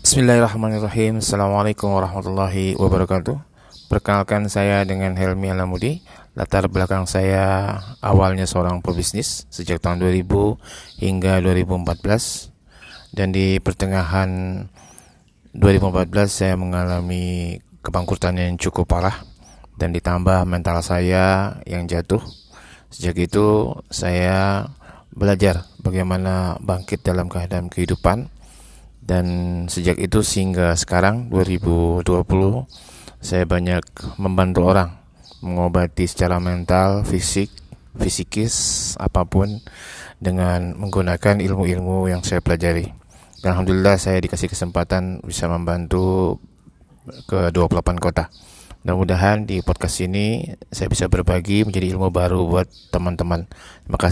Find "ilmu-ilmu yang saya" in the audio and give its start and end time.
41.42-42.38